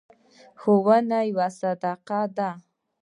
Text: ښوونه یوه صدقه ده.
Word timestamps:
ښوونه 0.59 1.19
یوه 1.31 1.47
صدقه 1.59 2.21
ده. 2.37 2.49